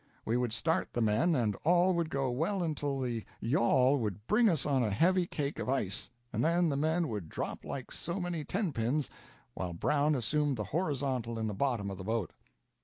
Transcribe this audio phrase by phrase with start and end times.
[0.25, 4.49] We would start the men, and all would go well until the yawl would bring
[4.49, 8.19] us on a heavy cake of ice, and then the men would drop like so
[8.19, 9.11] many tenpins,
[9.53, 12.33] while Brown assumed the horizontal in the bottom of the boat.